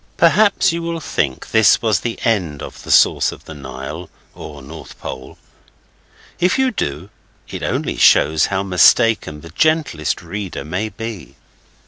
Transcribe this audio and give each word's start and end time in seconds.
Perhaps 0.17 0.73
you 0.73 0.81
will 0.81 0.99
think 0.99 1.51
this 1.51 1.79
was 1.79 1.99
the 1.99 2.17
end 2.23 2.63
of 2.63 2.81
the 2.81 2.89
source 2.89 3.31
of 3.31 3.45
the 3.45 3.53
Nile 3.53 4.09
(or 4.33 4.63
North 4.63 4.97
Pole). 4.99 5.37
If 6.39 6.57
you 6.57 6.71
do, 6.71 7.11
it 7.47 7.61
only 7.61 7.97
shows 7.97 8.47
how 8.47 8.63
mistaken 8.63 9.41
the 9.41 9.51
gentlest 9.51 10.23
reader 10.23 10.63
may 10.65 10.89
be. 10.89 11.35